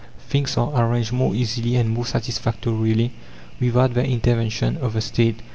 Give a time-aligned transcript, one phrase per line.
[0.29, 3.11] Things are arranged more easily and more satisfactorily
[3.59, 5.41] without the intervention of the State.